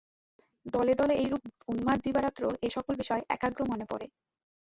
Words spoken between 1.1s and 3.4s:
এইরূপ উন্মাদ দিবারাত্র এ-সকল বিষয়